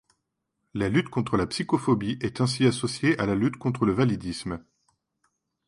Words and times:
La 0.73 0.89
lutte 0.89 1.09
contre 1.09 1.37
la 1.37 1.45
psychophobie 1.45 2.17
est 2.21 2.41
ainsi 2.41 2.65
associée 2.65 3.19
à 3.19 3.27
la 3.27 3.35
lutte 3.35 3.57
contre 3.57 3.85
le 3.85 3.91
validisme. 3.93 4.65